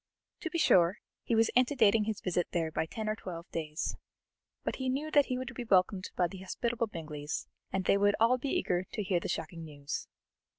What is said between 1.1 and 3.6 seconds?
he was antedating his visit there by ten or twelve